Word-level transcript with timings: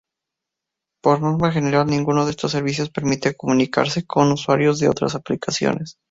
Por 1.03 1.21
norma 1.21 1.51
general 1.51 1.85
ninguno 1.85 2.25
de 2.25 2.31
estos 2.31 2.53
servicios 2.53 2.89
permite 2.89 3.35
comunicarse 3.37 4.03
con 4.03 4.31
usuarios 4.31 4.79
de 4.79 4.89
otras 4.89 5.13
aplicaciones. 5.13 5.99